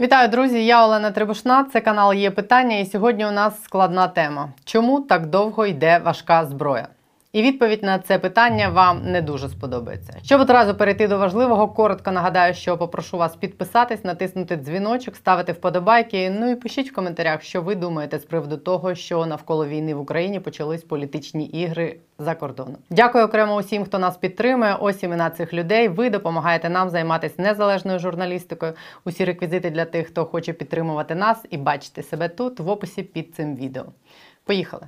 Вітаю, 0.00 0.28
друзі! 0.28 0.66
Я 0.66 0.84
Олена 0.84 1.10
Требушна. 1.10 1.64
Це 1.64 1.80
канал 1.80 2.14
є 2.14 2.30
питання, 2.30 2.78
і 2.78 2.86
сьогодні 2.86 3.26
у 3.26 3.30
нас 3.30 3.62
складна 3.62 4.08
тема: 4.08 4.52
чому 4.64 5.00
так 5.00 5.26
довго 5.26 5.66
йде 5.66 5.98
важка 5.98 6.46
зброя? 6.46 6.88
І 7.38 7.42
відповідь 7.42 7.82
на 7.82 7.98
це 7.98 8.18
питання 8.18 8.68
вам 8.68 9.02
не 9.04 9.22
дуже 9.22 9.48
сподобається. 9.48 10.12
Щоб 10.22 10.40
одразу 10.40 10.74
перейти 10.74 11.08
до 11.08 11.18
важливого, 11.18 11.68
коротко 11.68 12.12
нагадаю, 12.12 12.54
що 12.54 12.78
попрошу 12.78 13.18
вас 13.18 13.36
підписатись, 13.36 14.04
натиснути 14.04 14.56
дзвіночок, 14.56 15.16
ставити 15.16 15.52
вподобайки. 15.52 16.30
Ну 16.30 16.50
і 16.50 16.56
пишіть 16.56 16.90
в 16.90 16.94
коментарях, 16.94 17.42
що 17.42 17.62
ви 17.62 17.74
думаєте 17.74 18.18
з 18.18 18.24
приводу 18.24 18.56
того, 18.56 18.94
що 18.94 19.26
навколо 19.26 19.66
війни 19.66 19.94
в 19.94 20.00
Україні 20.00 20.40
почались 20.40 20.82
політичні 20.82 21.46
ігри 21.46 21.96
за 22.18 22.34
кордоном. 22.34 22.76
Дякую 22.90 23.24
окремо 23.24 23.56
усім, 23.56 23.84
хто 23.84 23.98
нас 23.98 24.16
підтримує. 24.16 24.76
Ось 24.80 25.02
імена 25.02 25.30
цих 25.30 25.54
людей. 25.54 25.88
Ви 25.88 26.10
допомагаєте 26.10 26.68
нам 26.68 26.90
займатися 26.90 27.34
незалежною 27.38 27.98
журналістикою. 27.98 28.72
Усі 29.04 29.24
реквізити 29.24 29.70
для 29.70 29.84
тих, 29.84 30.06
хто 30.06 30.24
хоче 30.24 30.52
підтримувати 30.52 31.14
нас 31.14 31.44
і 31.50 31.56
бачити 31.56 32.02
себе 32.02 32.28
тут 32.28 32.60
в 32.60 32.68
описі 32.68 33.02
під 33.02 33.34
цим 33.34 33.56
відео. 33.56 33.84
Поїхали! 34.44 34.86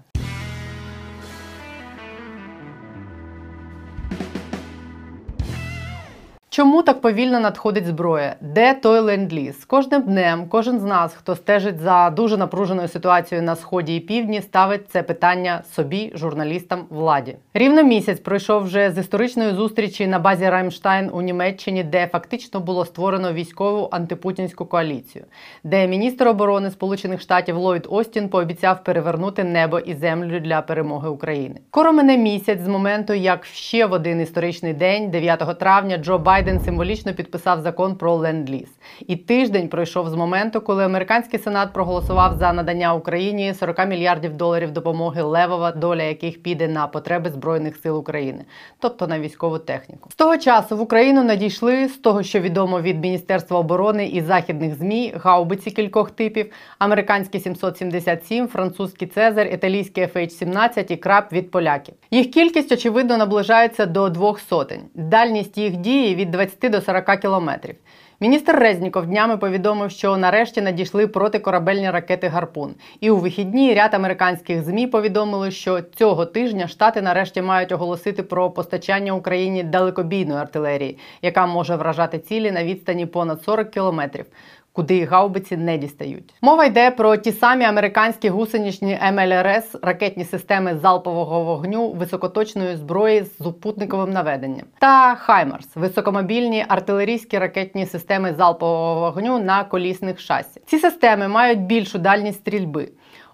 Чому 6.52 6.82
так 6.82 7.00
повільно 7.00 7.40
надходить 7.40 7.86
зброя? 7.86 8.36
Де 8.40 8.74
той 8.74 9.00
ленд-ліз? 9.00 9.64
Кожним 9.64 10.02
днем, 10.02 10.46
кожен 10.48 10.80
з 10.80 10.84
нас, 10.84 11.14
хто 11.14 11.36
стежить 11.36 11.78
за 11.78 12.10
дуже 12.10 12.36
напруженою 12.36 12.88
ситуацією 12.88 13.46
на 13.46 13.56
сході 13.56 13.96
і 13.96 14.00
півдні, 14.00 14.42
ставить 14.42 14.90
це 14.90 15.02
питання 15.02 15.62
собі, 15.74 16.12
журналістам, 16.14 16.86
владі. 16.90 17.36
Рівно 17.54 17.82
місяць 17.82 18.20
пройшов 18.20 18.62
вже 18.62 18.90
з 18.90 18.98
історичної 18.98 19.54
зустрічі 19.54 20.06
на 20.06 20.18
базі 20.18 20.48
Раймштайн 20.50 21.10
у 21.12 21.22
Німеччині, 21.22 21.84
де 21.84 22.06
фактично 22.06 22.60
було 22.60 22.84
створено 22.84 23.32
військову 23.32 23.88
антипутінську 23.92 24.66
коаліцію, 24.66 25.24
де 25.64 25.86
міністр 25.86 26.28
оборони 26.28 26.70
Сполучених 26.70 27.20
Штатів 27.20 27.56
Ллойд 27.56 27.86
Остін 27.90 28.28
пообіцяв 28.28 28.84
перевернути 28.84 29.44
небо 29.44 29.78
і 29.78 29.94
землю 29.94 30.40
для 30.40 30.62
перемоги 30.62 31.08
України. 31.08 31.60
Скоро 31.68 31.92
мене 31.92 32.16
місяць 32.16 32.60
з 32.60 32.68
моменту, 32.68 33.14
як 33.14 33.44
ще 33.44 33.86
в 33.86 33.92
один 33.92 34.20
історичний 34.20 34.74
день, 34.74 35.10
9 35.10 35.58
травня, 35.58 35.96
Джо 35.96 36.18
Байден 36.18 36.39
Байден 36.40 36.60
символічно 36.60 37.14
підписав 37.14 37.60
закон 37.60 37.96
про 37.96 38.14
ленд-ліз. 38.14 38.68
І 39.06 39.16
тиждень 39.16 39.68
пройшов 39.68 40.08
з 40.08 40.14
моменту, 40.14 40.60
коли 40.60 40.84
американський 40.84 41.40
сенат 41.40 41.72
проголосував 41.72 42.36
за 42.38 42.52
надання 42.52 42.94
Україні 42.94 43.54
40 43.54 43.88
мільярдів 43.88 44.36
доларів 44.36 44.70
допомоги 44.70 45.22
левова, 45.22 45.72
доля 45.72 46.02
яких 46.02 46.42
піде 46.42 46.68
на 46.68 46.86
потреби 46.86 47.30
збройних 47.30 47.76
сил 47.76 47.98
України, 47.98 48.44
тобто 48.78 49.06
на 49.06 49.20
військову 49.20 49.58
техніку. 49.58 50.10
З 50.12 50.14
того 50.14 50.38
часу 50.38 50.76
в 50.76 50.80
Україну 50.80 51.24
надійшли 51.24 51.88
з 51.88 51.96
того, 51.96 52.22
що 52.22 52.40
відомо 52.40 52.80
від 52.80 53.00
Міністерства 53.00 53.58
оборони 53.58 54.06
і 54.06 54.22
західних 54.22 54.74
змі, 54.74 55.14
гаубиці 55.16 55.70
кількох 55.70 56.10
типів: 56.10 56.52
американські 56.78 57.40
777, 57.40 58.48
французький 58.48 59.08
Цезар, 59.08 59.46
італійський 59.46 60.04
FH-17 60.04 60.92
і 60.92 60.96
краб 60.96 61.24
від 61.32 61.50
поляків. 61.50 61.94
Їх 62.10 62.30
кількість 62.30 62.72
очевидно 62.72 63.16
наближається 63.16 63.86
до 63.86 64.08
двох 64.08 64.40
сотень. 64.40 64.82
Дальність 64.94 65.58
їх 65.58 65.76
дії 65.76 66.14
від 66.14 66.29
20 66.30 66.72
до 66.72 66.80
40 66.80 67.20
кілометрів. 67.20 67.74
Міністр 68.22 68.56
Резніков 68.56 69.06
днями 69.06 69.36
повідомив, 69.36 69.90
що 69.90 70.16
нарешті 70.16 70.60
надійшли 70.60 71.06
протикорабельні 71.06 71.90
ракети 71.90 72.28
Гарпун. 72.28 72.74
І 73.00 73.10
у 73.10 73.16
вихідні 73.16 73.74
ряд 73.74 73.94
американських 73.94 74.62
змі 74.62 74.86
повідомили, 74.86 75.50
що 75.50 75.80
цього 75.80 76.26
тижня 76.26 76.68
штати 76.68 77.02
нарешті 77.02 77.42
мають 77.42 77.72
оголосити 77.72 78.22
про 78.22 78.50
постачання 78.50 79.12
Україні 79.12 79.62
далекобійної 79.62 80.40
артилерії, 80.40 80.98
яка 81.22 81.46
може 81.46 81.76
вражати 81.76 82.18
цілі 82.18 82.50
на 82.50 82.64
відстані 82.64 83.06
понад 83.06 83.42
40 83.42 83.70
кілометрів 83.70 84.26
куди 84.72 85.04
гаубиці 85.04 85.56
не 85.56 85.78
дістають. 85.78 86.34
Мова 86.42 86.64
йде 86.64 86.90
про 86.90 87.16
ті 87.16 87.32
самі 87.32 87.64
американські 87.64 88.28
гусеничні 88.28 88.98
МЛРС, 89.12 89.76
ракетні 89.82 90.24
системи 90.24 90.78
залпового 90.82 91.44
вогню 91.44 91.92
високоточної 91.92 92.76
зброї 92.76 93.22
з 93.22 93.36
супутниковим 93.36 94.10
наведенням, 94.10 94.66
та 94.78 95.14
Хаймарс 95.14 95.68
високомобільні 95.76 96.64
артилерійські 96.68 97.38
ракетні 97.38 97.86
системи 97.86 98.34
залпового 98.34 99.00
вогню 99.00 99.38
на 99.38 99.64
колісних 99.64 100.20
шасі. 100.20 100.60
Ці 100.66 100.78
системи 100.78 101.28
мають 101.28 101.60
більшу 101.60 101.98
дальність 101.98 102.38
стрільби. 102.38 102.88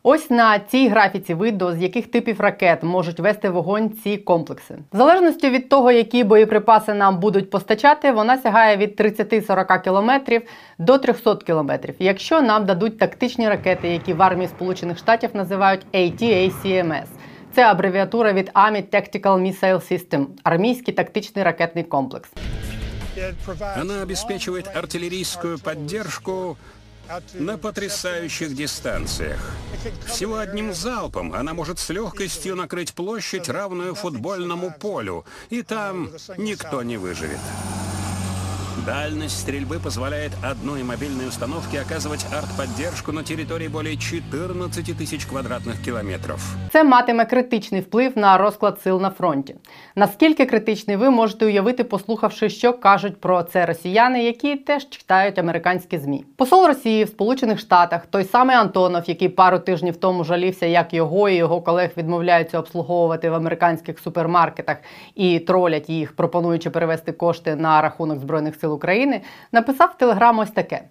Ось 0.08 0.30
на 0.30 0.58
цій 0.58 0.88
графіці 0.88 1.34
видно, 1.34 1.74
з 1.74 1.82
яких 1.82 2.06
типів 2.06 2.40
ракет 2.40 2.82
можуть 2.82 3.20
вести 3.20 3.50
вогонь 3.50 3.90
ці 4.04 4.16
комплекси. 4.16 4.78
В 4.92 4.96
залежності 4.96 5.50
від 5.50 5.68
того, 5.68 5.92
які 5.92 6.24
боєприпаси 6.24 6.94
нам 6.94 7.20
будуть 7.20 7.50
постачати, 7.50 8.12
вона 8.12 8.38
сягає 8.38 8.76
від 8.76 9.00
30-40 9.00 9.84
км 9.84 10.34
до 10.78 10.98
300 10.98 11.36
км, 11.36 11.70
якщо 11.98 12.42
нам 12.42 12.64
дадуть 12.64 12.98
тактичні 12.98 13.48
ракети, 13.48 13.88
які 13.88 14.12
в 14.12 14.22
армії 14.22 14.48
Сполучених 14.48 14.98
Штатів 14.98 15.30
називають 15.34 15.86
ATACMS. 15.94 17.06
Це 17.54 17.62
абревіатура 17.62 18.32
від 18.32 18.50
Army 18.54 18.84
Tactical 18.94 19.20
Missile 19.22 19.92
System– 19.92 20.26
армійський 20.44 20.94
тактичний 20.94 21.44
ракетний 21.44 21.84
комплекс. 21.84 22.30
Она 23.80 24.02
обеспечивает 24.02 24.68
артиллерийскую 24.76 25.58
поддержку 25.58 26.56
на 27.34 27.58
потрясающих 27.58 28.54
дистанциях. 28.54 29.52
Всего 30.06 30.38
одним 30.38 30.72
залпом 30.72 31.32
она 31.32 31.54
может 31.54 31.78
с 31.78 31.88
легкостью 31.90 32.56
накрыть 32.56 32.94
площадь, 32.94 33.48
равную 33.48 33.94
футбольному 33.94 34.72
полю, 34.78 35.24
и 35.50 35.62
там 35.62 36.10
никто 36.36 36.82
не 36.82 36.96
выживет. 36.96 37.40
Дальность 38.84 39.40
стрельбы 39.40 39.78
позволяет 39.78 40.32
одной 40.42 40.82
мобильной 40.82 41.28
установке 41.28 41.80
оказывать 41.80 42.26
артподдержку 42.32 43.12
на 43.12 43.22
території 43.22 43.68
более 43.68 43.96
14 43.96 44.96
тисяч 44.96 45.24
квадратних 45.24 45.82
кілометрів. 45.82 46.56
Це 46.72 46.84
матиме 46.84 47.24
критичний 47.24 47.80
вплив 47.80 48.18
на 48.18 48.38
розклад 48.38 48.80
сил 48.80 49.00
на 49.00 49.10
фронті. 49.10 49.56
Наскільки 49.94 50.46
критичний 50.46 50.96
ви 50.96 51.10
можете 51.10 51.46
уявити, 51.46 51.84
послухавши, 51.84 52.50
що 52.50 52.72
кажуть 52.72 53.20
про 53.20 53.42
це 53.42 53.66
росіяни, 53.66 54.24
які 54.24 54.56
теж 54.56 54.90
читають 54.90 55.38
американські 55.38 55.98
змі. 55.98 56.24
Посол 56.36 56.66
Росії 56.66 57.04
в 57.04 57.08
Сполучених 57.08 57.58
Штатах, 57.58 58.06
той 58.06 58.24
самий 58.24 58.56
Антонов, 58.56 59.02
який 59.06 59.28
пару 59.28 59.58
тижнів 59.58 59.96
тому 59.96 60.24
жалівся, 60.24 60.66
як 60.66 60.94
його 60.94 61.28
і 61.28 61.34
його 61.34 61.60
колег 61.60 61.90
відмовляються 61.96 62.58
обслуговувати 62.58 63.30
в 63.30 63.34
американських 63.34 63.98
супермаркетах 63.98 64.76
і 65.14 65.38
тролять 65.38 65.90
їх, 65.90 66.16
пропонуючи 66.16 66.70
перевести 66.70 67.12
кошти 67.12 67.56
на 67.56 67.82
рахунок 67.82 68.18
збройних 68.18 68.56
сил 68.56 68.65
України, 68.72 69.20
написав 69.52 69.90
в 69.96 69.98
Телеграм 69.98 70.38
ось 70.38 70.50
таке. 70.50 70.82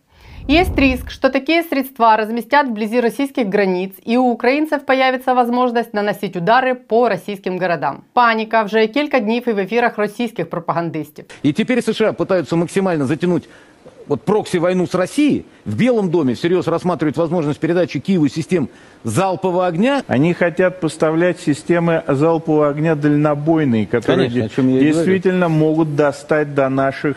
Есть 0.48 0.78
риск, 0.78 1.10
что 1.10 1.30
такие 1.30 1.64
средства 1.64 2.16
разместят 2.18 2.68
вблизи 2.68 3.00
российских 3.02 3.50
границ, 3.50 3.94
и 4.04 4.16
у 4.16 4.30
украинцев 4.30 4.86
появится 4.86 5.34
возможность 5.34 5.94
наносить 5.94 6.36
удары 6.36 6.76
по 6.76 7.10
российским 7.10 7.58
городам. 7.58 8.04
Паника 8.14 8.64
вже 8.64 8.88
кілька 8.88 9.20
днів 9.20 9.48
і 9.48 9.52
в 9.52 9.60
ефірах 9.60 9.98
російських 9.98 10.50
пропагандистів. 10.50 11.26
И 11.44 11.52
теперь 11.52 11.82
США 11.82 12.14
пытаются 12.14 12.56
максимально 12.56 13.06
затянуть 13.06 13.50
вот 14.11 14.23
прокси-войну 14.23 14.87
с 14.87 14.95
Россией, 14.95 15.47
в 15.65 15.77
Белом 15.77 16.11
доме 16.11 16.35
всерьез 16.35 16.67
рассматривают 16.67 17.17
возможность 17.17 17.61
передачи 17.61 18.01
Киеву 18.01 18.29
систем 18.29 18.69
залпового 19.05 19.67
огня. 19.67 20.03
Они 20.09 20.35
хотят 20.35 20.81
поставлять 20.81 21.39
системы 21.39 22.03
залпового 22.09 22.69
огня 22.69 22.97
дальнобойные, 22.97 23.87
которые 23.87 24.29
Конечно, 24.29 24.45
о 24.45 24.49
чем 24.49 24.69
я 24.69 24.81
и 24.81 24.85
действительно 24.85 25.49
могут 25.49 25.95
достать 25.95 26.55
до 26.55 26.69
наших 26.69 27.17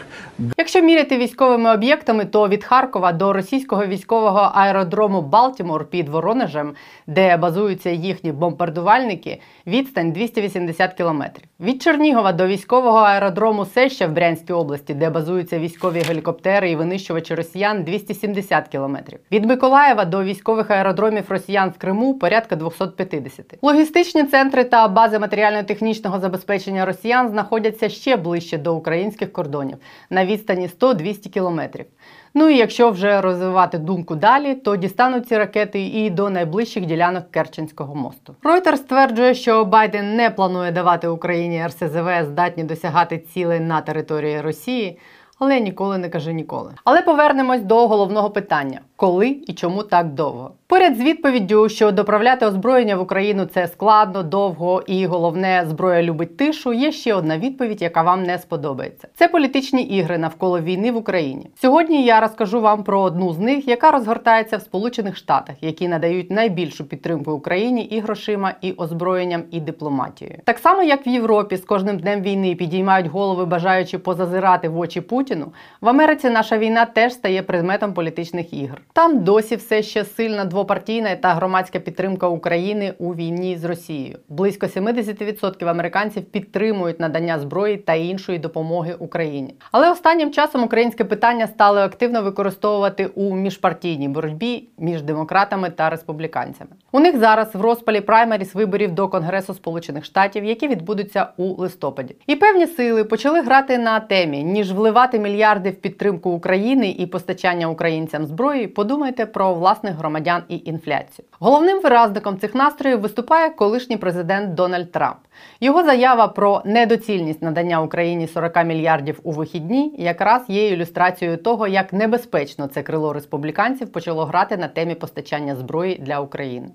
Якщо 0.58 0.82
міряти 0.82 1.18
військовими 1.18 1.74
об'єктами, 1.74 2.26
то 2.26 2.48
від 2.48 2.64
Харкова 2.64 3.12
до 3.12 3.34
російського 3.34 3.86
військового 3.86 4.52
аеродрому 4.54 5.22
Балтімор 5.22 5.86
під 5.86 6.10
Воронежем, 6.10 6.74
де 7.08 7.38
базуються 7.38 7.90
їхні 7.90 8.32
бомбардувальники, 8.32 9.42
відстань 9.68 10.12
280 10.12 10.94
кілометрів. 10.94 11.46
Від 11.60 11.82
Чернігова 11.82 12.34
до 12.34 12.48
військового 12.48 12.98
аеродрому 12.98 13.66
Сеща 13.66 14.08
в 14.08 14.12
Брянській 14.12 14.54
області, 14.54 14.94
де 14.94 15.10
базуються 15.10 15.60
військові 15.60 16.00
гелікоптери 16.00 16.72
і 16.72 16.76
винищувачі 16.79 17.35
росіян, 17.35 17.85
270 17.85 18.69
кілометрів. 18.69 19.19
Від 19.33 19.45
Миколаєва 19.45 20.05
до 20.05 20.23
військових 20.23 20.71
аеродромів 20.71 21.25
росіян 21.29 21.71
в 21.71 21.79
Криму 21.79 22.15
порядка 22.15 22.57
250. 22.57 23.59
Логістичні 23.63 24.25
центри 24.25 24.65
та 24.65 24.89
бази 24.89 25.19
матеріально-технічного 25.19 26.21
забезпечення 26.21 26.85
росіян 26.85 27.29
знаходяться 27.29 27.89
ще 27.89 28.17
ближче 28.17 28.59
до 28.59 28.75
українських 28.75 29.33
кордонів 29.33 29.77
на 30.11 30.27
відстані 30.27 30.71
100-200 30.81 31.29
кілометрів. 31.29 31.87
Ну 32.35 32.49
і 32.49 32.57
якщо 32.57 32.91
вже 32.91 33.21
розвивати 33.21 33.79
думку 33.79 34.15
далі, 34.15 34.55
то 34.55 34.77
дістануть 34.77 35.29
ці 35.29 35.39
ракети 35.39 35.81
і 35.81 36.11
до 36.11 36.31
найближчих 36.31 36.87
ділянок 36.87 37.31
Керченського 37.31 37.95
мосту. 37.95 38.37
Reuters 38.43 38.77
стверджує, 38.77 39.35
що 39.35 39.65
Байден 39.65 40.17
не 40.17 40.31
планує 40.31 40.73
давати 40.73 41.09
Україні 41.09 41.67
РСЗВ 41.67 42.09
здатні 42.23 42.65
досягати 42.65 43.19
цілей 43.19 43.61
на 43.61 43.81
території 43.81 44.41
Росії. 44.41 44.99
Але 45.39 45.61
ніколи 45.61 45.99
не 45.99 46.09
кажу 46.09 46.31
ніколи. 46.31 46.75
Але 46.85 47.03
повернемось 47.03 47.63
до 47.63 47.89
головного 47.89 48.31
питання: 48.31 48.81
коли 48.97 49.29
і 49.29 49.55
чому 49.55 49.83
так 49.83 50.15
довго. 50.15 50.51
Поряд 50.71 50.97
з 50.97 51.01
відповіддю, 51.01 51.69
що 51.69 51.93
доправляти 51.93 52.47
озброєння 52.47 52.97
в 52.97 53.01
Україну 53.01 53.45
це 53.45 53.69
складно, 53.69 54.23
довго 54.23 54.83
і 54.87 55.07
головне, 55.07 55.65
зброя 55.69 56.03
любить 56.03 56.37
тишу. 56.37 56.73
Є 56.73 56.93
ще 56.93 57.15
одна 57.15 57.39
відповідь, 57.39 57.83
яка 57.83 58.03
вам 58.03 58.23
не 58.23 58.39
сподобається. 58.39 59.09
Це 59.15 59.29
політичні 59.29 59.83
ігри 59.83 60.19
навколо 60.19 60.61
війни 60.61 60.93
в 60.93 60.97
Україні. 60.97 61.51
Сьогодні 61.61 62.05
я 62.05 62.21
розкажу 62.21 62.61
вам 62.61 62.85
про 62.85 63.01
одну 63.01 63.33
з 63.33 63.39
них, 63.39 63.69
яка 63.69 63.91
розгортається 63.91 64.57
в 64.57 64.63
Сполучених 64.63 65.17
Штатах, 65.17 65.57
які 65.61 65.89
надають 65.89 66.31
найбільшу 66.31 66.85
підтримку 66.85 67.33
Україні 67.33 67.83
і 67.83 68.01
грошима, 68.01 68.55
і 68.61 68.73
озброєнням, 68.73 69.43
і 69.51 69.61
дипломатією. 69.61 70.39
Так 70.45 70.59
само, 70.59 70.83
як 70.83 71.07
в 71.07 71.09
Європі 71.09 71.57
з 71.57 71.65
кожним 71.65 71.99
днем 71.99 72.23
війни 72.23 72.55
підіймають 72.55 73.07
голови, 73.07 73.45
бажаючи 73.45 73.99
позазирати 73.99 74.69
в 74.69 74.79
очі 74.79 75.01
Путіну. 75.01 75.53
В 75.81 75.89
Америці 75.89 76.31
наша 76.31 76.59
війна 76.59 76.85
теж 76.85 77.13
стає 77.13 77.43
предметом 77.43 77.93
політичних 77.93 78.55
ігр. 78.55 78.83
Там 78.93 79.25
досі 79.25 79.57
все 79.57 79.83
ще 79.83 80.05
сильна 80.05 80.45
двопартійна 80.59 81.17
та 81.17 81.35
громадська 81.35 81.79
підтримка 81.79 82.29
України 82.29 82.95
у 82.99 83.15
війні 83.15 83.57
з 83.57 83.65
Росією. 83.65 84.19
Близько 84.29 84.67
70% 84.67 85.69
американців 85.69 86.25
підтримують 86.25 87.01
надання 87.01 87.39
зброї 87.39 87.77
та 87.77 87.95
іншої 87.95 88.39
допомоги 88.39 88.95
Україні. 88.99 89.55
Але 89.73 89.91
останнім 89.91 90.33
часом 90.33 90.63
українське 90.65 91.05
питання 91.05 91.47
стали 91.47 91.81
активно 91.81 92.23
використовувати 92.23 93.07
у 93.07 93.35
міжпартійній 93.35 94.09
боротьбі 94.09 94.69
між 94.79 95.03
демократами 95.03 95.71
та 95.71 95.91
республіканцями. 95.91 96.71
У 96.93 97.01
них 97.01 97.19
зараз 97.19 97.55
в 97.55 97.61
розпалі 97.61 98.01
праймеріс 98.01 98.55
виборів 98.55 98.93
до 98.93 99.09
Конгресу 99.09 99.55
Сполучених 99.55 100.05
Штатів, 100.05 100.45
які 100.45 100.69
відбудуться 100.69 101.29
у 101.37 101.45
листопаді. 101.45 102.17
І 102.27 102.37
певні 102.37 102.67
сили 102.67 103.05
почали 103.05 103.41
грати 103.41 103.79
на 103.79 104.01
темі, 104.01 104.45
ніж 104.45 104.73
вливати 104.73 105.19
мільярди 105.19 105.71
в 105.71 105.77
підтримку 105.77 106.31
України 106.31 106.91
і 106.99 107.07
постачання 107.07 107.67
українцям 107.67 108.27
зброї. 108.27 108.67
Подумайте 108.67 109.27
про 109.27 109.55
власних 109.55 109.95
громадян 109.95 110.43
і 110.49 110.63
інфляцію. 110.65 111.27
Головним 111.41 111.81
виразником 111.81 112.39
цих 112.39 112.55
настроїв 112.55 113.01
виступає 113.01 113.51
колишній 113.51 113.97
президент 113.97 114.55
Дональд 114.55 114.93
Трамп. 114.93 115.19
Його 115.61 115.85
заява 115.85 116.29
про 116.29 116.63
недоцільність 116.65 117.43
надання 117.43 117.83
Україні 117.83 118.29
40 118.29 118.65
мільярдів 118.65 119.21
у 119.23 119.33
вихідні 119.33 119.95
якраз 119.99 120.43
є 120.49 120.69
ілюстрацією 120.69 121.37
того, 121.37 121.67
як 121.67 121.93
небезпечно 121.93 122.67
це 122.67 122.83
крило 122.83 123.13
республіканців 123.13 123.93
почало 123.93 124.25
грати 124.25 124.57
на 124.57 124.69
темі 124.69 124.95
постачання 124.95 125.57
зброї 125.57 125.99
для 125.99 126.21
України. 126.21 126.69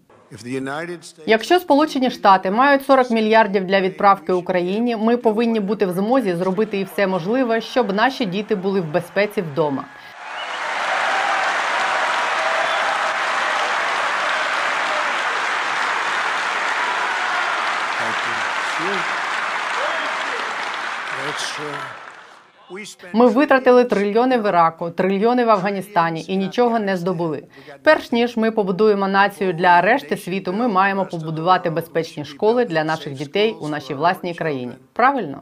Якщо 1.26 1.60
Сполучені 1.60 2.10
Штати 2.10 2.52
мають 2.52 2.86
40 2.86 3.12
мільярдів 3.12 3.66
для 3.66 3.82
відправки 3.82 4.34
Україні, 4.34 4.96
ми 4.96 5.18
повинні 5.18 5.60
бути 5.60 5.86
в 5.86 5.92
змозі 5.92 6.36
зробити 6.36 6.80
і 6.80 6.84
все 6.84 7.08
можливе, 7.08 7.62
щоб 7.62 7.94
наші 7.94 8.26
діти 8.26 8.56
були 8.56 8.82
в 8.82 8.92
безпеці 8.92 9.42
вдома. 9.42 9.86
Ми 23.14 23.28
витратили 23.28 23.84
трильйони 23.84 24.38
в 24.38 24.48
Іраку, 24.48 24.90
трильйони 24.90 25.46
в 25.46 25.50
Афганістані 25.50 26.26
і 26.28 26.38
нічого 26.38 26.80
не 26.80 26.98
здобули. 26.98 27.44
Перш 27.84 28.12
ніж 28.12 28.38
ми 28.38 28.52
побудуємо 28.52 29.08
націю 29.08 29.54
для 29.54 29.82
решти 29.82 30.18
світу, 30.18 30.54
ми 30.54 30.68
маємо 30.68 31.06
побудувати 31.06 31.70
безпечні 31.70 32.26
школи 32.26 32.66
для 32.66 32.84
наших 32.84 33.14
дітей 33.14 33.56
у 33.62 33.68
нашій 33.68 33.94
власній 33.94 34.34
країні. 34.34 34.72
Правильно? 34.94 35.42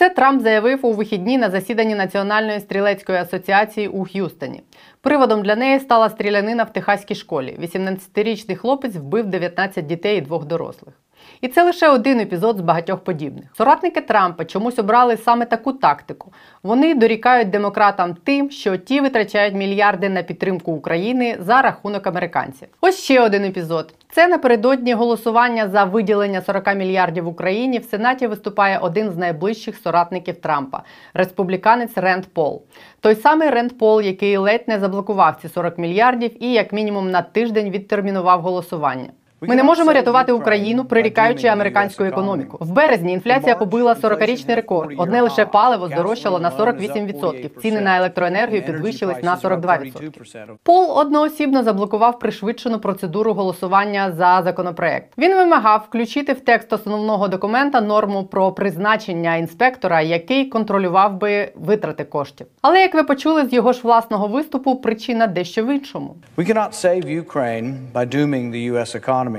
Це 0.00 0.10
Трамп 0.10 0.42
заявив 0.42 0.86
у 0.86 0.92
вихідні 0.92 1.38
на 1.38 1.50
засіданні 1.50 1.94
Національної 1.94 2.60
стрілецької 2.60 3.18
асоціації 3.18 3.88
у 3.88 4.04
Х'юстоні. 4.04 4.62
Приводом 5.00 5.42
для 5.42 5.56
неї 5.56 5.80
стала 5.80 6.08
стрілянина 6.08 6.62
в 6.62 6.72
техаській 6.72 7.14
школі. 7.14 7.58
18-річний 7.62 8.56
хлопець 8.56 8.96
вбив 8.96 9.26
19 9.26 9.86
дітей 9.86 10.18
і 10.18 10.20
двох 10.20 10.44
дорослих. 10.44 10.94
І 11.40 11.48
це 11.48 11.62
лише 11.62 11.88
один 11.88 12.20
епізод 12.20 12.58
з 12.58 12.60
багатьох 12.60 13.00
подібних. 13.00 13.44
Соратники 13.56 14.00
Трампа 14.00 14.44
чомусь 14.44 14.78
обрали 14.78 15.16
саме 15.16 15.46
таку 15.46 15.72
тактику. 15.72 16.32
Вони 16.62 16.94
дорікають 16.94 17.50
демократам 17.50 18.14
тим, 18.24 18.50
що 18.50 18.76
ті 18.76 19.00
витрачають 19.00 19.54
мільярди 19.54 20.08
на 20.08 20.22
підтримку 20.22 20.72
України 20.72 21.36
за 21.40 21.62
рахунок 21.62 22.06
американців. 22.06 22.68
Ось 22.80 22.98
ще 23.02 23.20
один 23.20 23.44
епізод. 23.44 23.94
Це 24.12 24.28
напередодні 24.28 24.94
голосування 24.94 25.68
за 25.68 25.84
виділення 25.84 26.42
40 26.42 26.74
мільярдів 26.74 27.28
Україні 27.28 27.78
в 27.78 27.84
Сенаті 27.84 28.26
виступає 28.26 28.78
один 28.78 29.10
з 29.10 29.16
найближчих 29.16 29.76
соратників 29.76 30.36
Трампа 30.36 30.82
республіканець 31.14 31.96
Ренд 31.96 32.26
Пол. 32.26 32.62
Той 33.00 33.14
самий 33.14 33.50
Ренд 33.50 33.78
Пол, 33.78 34.00
який 34.00 34.36
ледь 34.36 34.64
не 34.68 34.78
заблокував 34.78 35.38
ці 35.42 35.48
40 35.48 35.78
мільярдів 35.78 36.44
і 36.44 36.52
як 36.52 36.72
мінімум 36.72 37.10
на 37.10 37.22
тиждень 37.22 37.70
відтермінував 37.70 38.40
голосування. 38.40 39.10
Ми 39.42 39.56
не 39.56 39.62
можемо 39.62 39.92
рятувати 39.92 40.32
Україну, 40.32 40.84
прирікаючи 40.84 41.46
американську 41.46 42.04
економіку. 42.04 42.58
В 42.60 42.70
березні 42.72 43.12
інфляція 43.12 43.54
побила 43.56 43.94
40-річний 43.94 44.54
рекорд. 44.54 44.92
Одне 44.98 45.22
лише 45.22 45.46
паливо 45.46 45.88
здорожчало 45.88 46.38
на 46.38 46.50
48%. 46.50 47.60
Ціни 47.60 47.80
на 47.80 47.96
електроенергію 47.96 48.62
підвищились 48.62 49.22
на 49.22 49.36
42%. 49.36 50.56
Пол 50.62 50.98
одноосібно 50.98 51.62
заблокував 51.62 52.18
пришвидшену 52.18 52.78
процедуру 52.78 53.32
голосування 53.32 54.12
за 54.12 54.42
законопроект. 54.44 55.18
Він 55.18 55.34
вимагав 55.34 55.84
включити 55.88 56.32
в 56.32 56.40
текст 56.40 56.72
основного 56.72 57.28
документа 57.28 57.80
норму 57.80 58.24
про 58.24 58.52
призначення 58.52 59.36
інспектора, 59.36 60.00
який 60.00 60.44
контролював 60.44 61.18
би 61.18 61.52
витрати 61.54 62.04
коштів. 62.04 62.46
Але 62.62 62.80
як 62.80 62.94
ви 62.94 63.02
почули 63.02 63.46
з 63.46 63.52
його 63.52 63.72
ж 63.72 63.80
власного 63.82 64.26
виступу, 64.26 64.76
причина 64.76 65.26
дещо 65.26 65.64
в 65.64 65.74
іншому. 65.74 66.16
We 66.36 66.52
cannot 66.54 66.72
save 66.72 67.24
Ukraine 67.24 67.74
by 67.94 68.14
dooming 68.14 68.50
the 68.50 68.72
US 68.72 68.94
economy. 69.04 69.29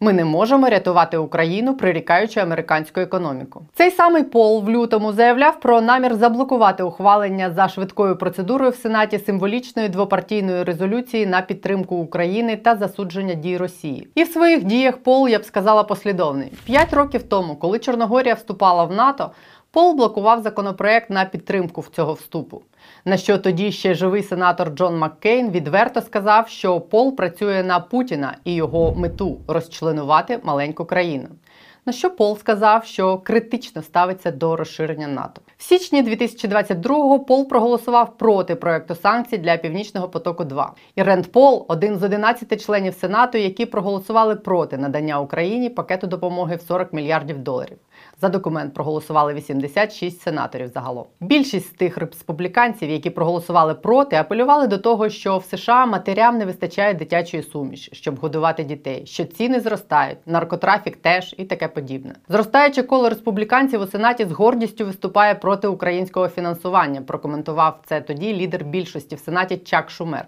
Ми 0.00 0.12
не 0.12 0.24
можемо 0.24 0.68
рятувати 0.68 1.16
Україну, 1.16 1.74
прирікаючи 1.74 2.40
американську 2.40 3.00
економіку. 3.00 3.62
Цей 3.74 3.90
самий 3.90 4.22
Пол 4.22 4.62
в 4.62 4.70
лютому 4.70 5.12
заявляв 5.12 5.60
про 5.60 5.80
намір 5.80 6.14
заблокувати 6.14 6.82
ухвалення 6.82 7.50
за 7.50 7.68
швидкою 7.68 8.16
процедурою 8.16 8.70
в 8.70 8.74
Сенаті 8.74 9.18
символічної 9.18 9.88
двопартійної 9.88 10.64
резолюції 10.64 11.26
на 11.26 11.42
підтримку 11.42 11.96
України 11.96 12.56
та 12.56 12.76
засудження 12.76 13.34
дій 13.34 13.56
Росії. 13.56 14.08
І 14.14 14.22
в 14.22 14.28
своїх 14.28 14.64
діях 14.64 14.96
Пол, 14.96 15.28
я 15.28 15.38
б 15.38 15.44
сказала, 15.44 15.82
послідовний. 15.82 16.52
П'ять 16.64 16.92
років 16.92 17.22
тому, 17.22 17.56
коли 17.56 17.78
Чорногорія 17.78 18.34
вступала 18.34 18.84
в 18.84 18.92
НАТО, 18.92 19.30
Пол 19.78 19.94
блокував 19.94 20.42
законопроект 20.42 21.10
на 21.10 21.24
підтримку 21.24 21.80
в 21.80 21.88
цього 21.88 22.12
вступу. 22.12 22.62
На 23.04 23.16
що 23.16 23.38
тоді 23.38 23.72
ще 23.72 23.94
живий 23.94 24.22
сенатор 24.22 24.70
Джон 24.70 24.98
Маккейн 24.98 25.50
відверто 25.50 26.00
сказав, 26.00 26.48
що 26.48 26.80
Пол 26.80 27.16
працює 27.16 27.62
на 27.62 27.80
Путіна 27.80 28.36
і 28.44 28.54
його 28.54 28.94
мету 28.94 29.40
розчленувати 29.48 30.40
маленьку 30.42 30.84
країну. 30.84 31.28
На 31.86 31.92
що 31.92 32.10
Пол 32.10 32.38
сказав, 32.38 32.84
що 32.84 33.18
критично 33.18 33.82
ставиться 33.82 34.30
до 34.30 34.56
розширення 34.56 35.08
НАТО. 35.08 35.42
В 35.56 35.62
січні 35.62 36.02
2022-го 36.02 37.20
Пол 37.20 37.48
проголосував 37.48 38.16
проти 38.16 38.54
проекту 38.54 38.94
санкцій 38.94 39.38
для 39.38 39.56
Північного 39.56 40.08
потоку. 40.08 40.44
2 40.44 40.72
і 40.94 41.02
Ренд 41.02 41.26
Пол 41.26 41.66
один 41.68 41.98
з 41.98 42.02
11 42.02 42.64
членів 42.64 42.94
Сенату, 42.94 43.38
які 43.38 43.66
проголосували 43.66 44.36
проти 44.36 44.78
надання 44.78 45.20
Україні 45.20 45.70
пакету 45.70 46.06
допомоги 46.06 46.56
в 46.56 46.60
40 46.60 46.92
мільярдів 46.92 47.38
доларів. 47.38 47.78
За 48.20 48.28
документ 48.28 48.74
проголосували 48.74 49.34
86 49.34 50.20
сенаторів 50.20 50.68
загалом. 50.68 51.04
Більшість 51.20 51.66
з 51.66 51.70
тих 51.70 51.98
республіканців, 51.98 52.90
які 52.90 53.10
проголосували 53.10 53.74
проти, 53.74 54.16
апелювали 54.16 54.66
до 54.66 54.78
того, 54.78 55.08
що 55.08 55.38
в 55.38 55.44
США 55.44 55.86
матерям 55.86 56.38
не 56.38 56.46
вистачає 56.46 56.94
дитячої 56.94 57.42
суміші, 57.42 57.90
щоб 57.94 58.18
годувати 58.18 58.64
дітей, 58.64 59.06
що 59.06 59.24
ціни 59.24 59.60
зростають, 59.60 60.18
наркотрафік 60.26 60.96
теж 60.96 61.34
і 61.38 61.44
таке 61.44 61.68
подібне. 61.68 62.14
Зростаюче 62.28 62.82
коло 62.82 63.08
республіканців 63.08 63.80
у 63.80 63.86
сенаті 63.86 64.24
з 64.24 64.32
гордістю 64.32 64.86
виступає 64.86 65.34
проти 65.34 65.68
українського 65.68 66.28
фінансування. 66.28 67.02
Прокоментував 67.02 67.80
це 67.86 68.00
тоді 68.00 68.34
лідер 68.34 68.64
більшості 68.64 69.14
в 69.14 69.18
сенаті 69.18 69.56
Чак 69.56 69.90
Шумер. 69.90 70.24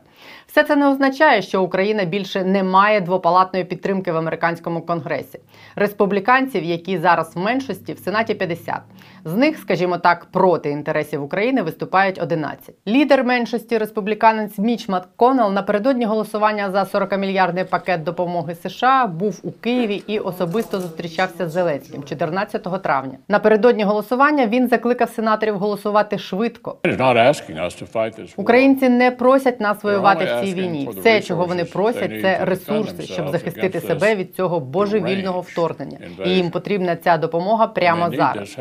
Все 0.47 0.65
це 0.65 0.77
не 0.77 0.89
означає, 0.89 1.43
що 1.43 1.63
Україна 1.63 2.05
більше 2.05 2.45
не 2.45 2.63
має 2.63 3.01
двопалатної 3.01 3.65
підтримки 3.65 4.13
в 4.13 4.17
американському 4.17 4.83
конгресі. 4.83 5.41
Республіканців, 5.77 6.65
які 6.65 6.99
зараз 6.99 7.37
в 7.37 7.39
меншості, 7.61 7.93
в 7.93 7.99
сенаті 7.99 8.35
50. 8.35 8.77
З 9.25 9.35
них, 9.35 9.59
скажімо 9.59 9.99
так, 9.99 10.27
проти 10.33 10.71
інтересів 10.71 11.23
України 11.23 11.63
виступають 11.63 12.23
11. 12.23 12.75
Лідер 12.89 13.25
меншості 13.25 13.79
республіканець 13.79 14.59
Міч 14.59 14.89
МакКоннелл 14.89 15.53
напередодні 15.53 16.05
голосування 16.05 16.71
за 16.71 16.83
40-мільярдний 16.83 17.65
пакет 17.65 18.03
допомоги 18.03 18.55
США 18.55 19.07
був 19.07 19.41
у 19.43 19.51
Києві 19.51 20.03
і 20.07 20.19
особисто 20.19 20.81
зустрічався 20.81 21.49
з 21.49 21.53
Зеленським 21.53 22.03
14 22.03 22.83
травня. 22.83 23.19
Напередодні 23.29 23.85
голосування 23.85 24.47
він 24.47 24.69
закликав 24.69 25.09
сенаторів 25.11 25.59
голосувати 25.59 26.19
швидко. 26.19 26.77
Українці 28.37 28.89
не 28.89 29.11
просять 29.11 29.61
нас 29.61 29.83
воювати 29.85 30.25
в 30.25 30.45
цій 30.45 30.55
війні. 30.55 30.89
Все, 30.97 31.21
чого 31.23 31.45
вони 31.45 31.65
просять, 31.65 32.21
це 32.23 32.39
ресурси, 32.45 33.03
щоб 33.03 33.29
захистити 33.29 33.81
себе 33.81 34.15
від 34.15 34.35
цього 34.35 34.61
божевільного 34.61 35.41
вторгнення. 35.41 35.99
І 36.25 36.31
їм 36.31 36.51
потрібна 36.51 36.97
ця 36.97 37.17
допомога 37.17 37.50
прямо 37.75 38.11
зараз. 38.17 38.59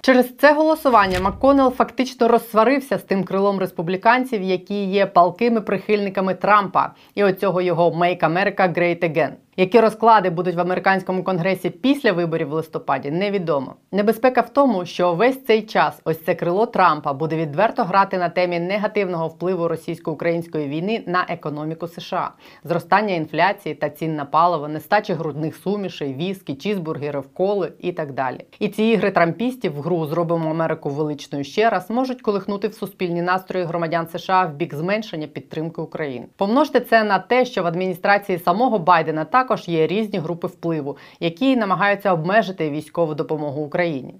Через 0.00 0.36
це 0.36 0.52
голосування 0.52 1.20
МакКоннелл 1.20 1.70
фактично 1.70 2.28
розсварився 2.28 2.98
з 2.98 3.02
тим 3.02 3.24
крилом 3.24 3.58
республіканців, 3.58 4.42
які 4.42 4.84
є 4.84 5.06
палкими 5.06 5.60
прихильниками 5.60 6.34
Трампа 6.34 6.94
і 7.14 7.24
оцього 7.24 7.62
його 7.62 7.90
«Make 7.90 8.20
America 8.20 8.78
Great 8.78 9.04
Again». 9.04 9.30
Які 9.60 9.80
розклади 9.80 10.30
будуть 10.30 10.54
в 10.54 10.60
американському 10.60 11.24
конгресі 11.24 11.70
після 11.70 12.12
виборів 12.12 12.48
в 12.48 12.52
листопаді, 12.52 13.10
невідомо. 13.10 13.74
Небезпека 13.92 14.40
в 14.40 14.50
тому, 14.50 14.84
що 14.84 15.14
весь 15.14 15.44
цей 15.44 15.62
час 15.62 16.00
ось 16.04 16.24
це 16.24 16.34
крило 16.34 16.66
Трампа 16.66 17.12
буде 17.12 17.36
відверто 17.36 17.84
грати 17.84 18.18
на 18.18 18.28
темі 18.28 18.60
негативного 18.60 19.28
впливу 19.28 19.68
російсько-української 19.68 20.68
війни 20.68 21.02
на 21.06 21.26
економіку 21.28 21.88
США, 21.88 22.30
зростання 22.64 23.14
інфляції 23.14 23.74
та 23.74 23.90
цін 23.90 24.16
на 24.16 24.24
паливо, 24.24 24.68
нестачі 24.68 25.12
грудних 25.12 25.56
сумішей, 25.56 26.14
віскі, 26.14 26.54
чізбургерів, 26.54 27.24
коли 27.34 27.72
і 27.78 27.92
так 27.92 28.12
далі. 28.12 28.44
І 28.58 28.68
ці 28.68 28.82
ігри 28.82 29.10
трампістів 29.10 29.76
в 29.76 29.80
гру 29.88 30.06
зробимо 30.06 30.50
Америку 30.50 30.90
величною 30.90 31.44
ще 31.44 31.70
раз 31.70 31.90
можуть 31.90 32.22
колихнути 32.22 32.68
в 32.68 32.74
суспільні 32.74 33.22
настрої 33.22 33.64
громадян 33.64 34.08
США 34.08 34.44
в 34.44 34.54
бік 34.54 34.74
зменшення 34.74 35.26
підтримки 35.26 35.80
України. 35.80 36.26
Помножте 36.36 36.80
це 36.80 37.04
на 37.04 37.18
те, 37.18 37.44
що 37.44 37.62
в 37.62 37.66
адміністрації 37.66 38.38
самого 38.38 38.78
Байдена 38.78 39.24
також 39.24 39.68
є 39.68 39.86
різні 39.86 40.18
групи 40.18 40.46
впливу, 40.46 40.96
які 41.20 41.56
намагаються 41.56 42.12
обмежити 42.12 42.70
військову 42.70 43.14
допомогу 43.14 43.62
Україні. 43.62 44.14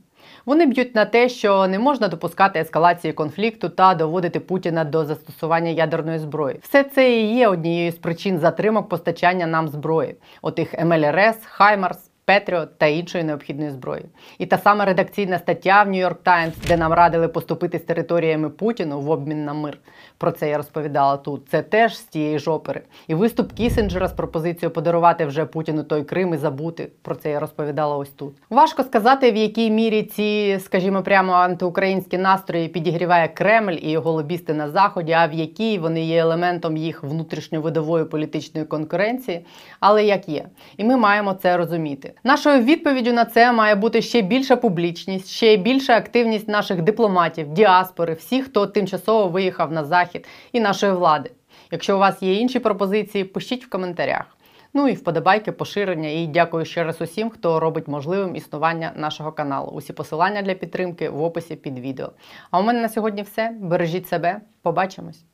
Вони 0.47 0.67
б'ють 0.67 0.95
на 0.95 1.05
те, 1.05 1.29
що 1.29 1.67
не 1.67 1.79
можна 1.79 2.09
допускати 2.09 2.61
ескалації 2.61 3.13
конфлікту 3.13 3.69
та 3.69 3.95
доводити 3.95 4.41
Путіна 4.41 4.85
до 4.85 5.05
застосування 5.05 5.71
ядерної 5.71 6.19
зброї. 6.19 6.61
Все 6.63 6.85
це 6.85 7.13
і 7.13 7.37
є 7.37 7.49
однією 7.49 7.93
з 7.93 7.95
причин 7.95 8.39
затримок 8.39 8.89
постачання 8.89 9.47
нам 9.47 9.69
зброї, 9.69 10.17
отих 10.43 10.85
MLRS, 10.85 11.37
HIMARS. 11.45 12.08
Patriot 12.29 12.79
та 12.79 12.87
іншої 12.87 13.25
необхідної 13.25 13.71
зброї. 13.71 14.05
І 14.39 14.47
та 14.47 14.59
сама 14.59 14.85
редакційна 14.85 15.39
стаття 15.39 15.83
в 15.83 15.89
Нью-Йорк 15.89 16.17
Таймс, 16.23 16.57
де 16.57 16.77
нам 16.77 16.93
радили 16.93 17.29
поступити 17.29 17.79
з 17.79 17.83
територіями 17.83 18.51
Путіну 18.51 19.01
в 19.01 19.11
обмін 19.11 19.45
на 19.45 19.55
мир. 19.55 19.79
Про 20.19 20.31
це 20.31 20.49
я 20.49 20.57
розповідала 20.57 21.17
тут. 21.17 21.49
Це 21.49 21.63
теж 21.63 21.99
з 21.99 22.03
тієї 22.03 22.39
ж 22.39 22.51
опери. 22.51 22.83
І 23.07 23.15
виступ 23.15 23.53
Кісінджера 23.53 24.09
з 24.09 24.13
пропозицією 24.13 24.75
подарувати 24.75 25.27
вже 25.27 25.45
Путіну 25.45 25.83
той 25.83 26.05
Крим 26.05 26.35
і 26.35 26.37
забути. 26.37 26.91
Про 27.03 27.15
це 27.15 27.31
я 27.31 27.41
розповідала 27.41 27.97
ось 27.97 28.11
тут. 28.11 28.35
Важко 28.51 28.83
сказати, 28.83 29.33
в 29.33 29.37
якій 29.37 29.71
мірі 29.71 30.03
ці, 30.03 30.59
скажімо, 30.65 31.03
прямо 31.03 31.33
антиукраїнські 31.33 32.19
настрої 32.19 32.69
підігріває 32.69 33.29
Кремль 33.29 33.77
і 33.83 33.91
його 33.91 34.13
лобісти 34.13 34.55
на 34.55 34.71
заході, 34.71 35.13
а 35.13 35.27
в 35.27 35.33
якій 35.33 35.79
вони 35.79 36.05
є 36.05 36.21
елементом 36.21 36.77
їх 36.77 37.03
внутрішньовидової 37.03 38.05
політичної 38.05 38.67
конкуренції. 38.67 39.47
Але 39.81 40.05
як 40.05 40.29
є, 40.29 40.45
і 40.77 40.85
ми 40.85 40.97
маємо 40.97 41.35
це 41.35 41.57
розуміти. 41.57 42.13
Нашою 42.25 42.63
відповіддю 42.63 43.13
на 43.13 43.25
це 43.25 43.53
має 43.53 43.75
бути 43.75 44.03
ще 44.03 44.23
більша 44.23 44.57
публічність, 44.57 45.29
ще 45.29 45.57
більша 45.57 45.97
активність 45.97 46.49
наших 46.49 46.83
дипломатів, 46.83 47.49
діаспори, 47.49 48.15
всіх, 48.15 48.45
хто 48.45 48.67
тимчасово 48.67 49.29
виїхав 49.29 49.73
на 49.73 49.85
захід, 49.85 50.27
і 50.53 50.61
нашої 50.61 50.93
влади. 50.93 51.31
Якщо 51.71 51.97
у 51.97 51.99
вас 51.99 52.23
є 52.23 52.35
інші 52.35 52.59
пропозиції, 52.59 53.25
пишіть 53.25 53.65
в 53.65 53.69
коментарях. 53.69 54.39
Ну 54.75 54.89
і 54.89 54.93
вподобайки, 54.93 55.53
поширення. 55.53 56.09
І 56.09 56.27
дякую 56.27 56.65
ще 56.65 56.85
раз 56.85 57.01
усім, 57.01 57.31
хто 57.31 57.61
робить 57.61 57.89
можливим 57.89 58.37
існування 58.37 58.93
нашого 58.97 59.33
каналу. 59.33 59.71
Усі 59.71 59.93
посилання 59.93 60.43
для 60.43 60.55
підтримки 60.55 61.11
в 61.11 61.23
описі 61.23 61.57
під 61.57 61.79
відео. 61.79 62.13
А 62.51 62.61
у 62.61 62.63
мене 62.63 62.83
на 62.83 62.89
сьогодні 62.89 63.23
все. 63.23 63.57
Бережіть 63.61 64.09
себе, 64.09 64.41
побачимось! 64.63 65.28